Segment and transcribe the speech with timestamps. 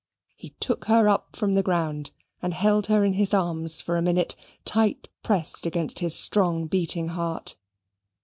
[0.35, 2.09] He took her up from the ground,
[2.41, 4.35] and held her in his arms for a minute,
[4.65, 7.55] tight pressed against his strong beating heart.